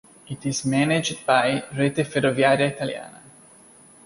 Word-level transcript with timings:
It 0.27 0.47
is 0.47 0.65
managed 0.65 1.27
by 1.27 1.63
Rete 1.77 1.97
Ferroviaria 1.97 2.71
Italiana. 2.73 3.21